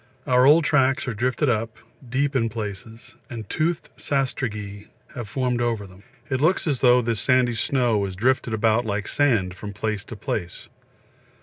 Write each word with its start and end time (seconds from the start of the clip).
Our 0.25 0.47
old 0.47 0.63
tracks 0.63 1.07
are 1.07 1.13
drifted 1.13 1.47
up, 1.47 1.77
deep 2.09 2.35
in 2.35 2.49
places, 2.49 3.13
and 3.29 3.47
toothed 3.47 3.91
sastrugi 3.97 4.87
have 5.13 5.29
formed 5.29 5.61
over 5.61 5.85
them. 5.85 6.01
It 6.27 6.41
looks 6.41 6.65
as 6.65 6.81
though 6.81 7.03
this 7.03 7.19
sandy 7.19 7.53
snow 7.53 7.99
was 7.99 8.15
drifted 8.15 8.55
about 8.55 8.83
like 8.83 9.07
sand 9.07 9.53
from 9.53 9.73
place 9.73 10.03
to 10.05 10.15
place. 10.15 10.69